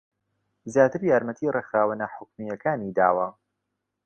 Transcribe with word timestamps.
زیاتر 0.73 1.01
یارمەتی 1.11 1.53
ڕێکخراوە 1.55 1.95
ناحوکمییەکانی 2.01 2.95
داوە 2.99 3.27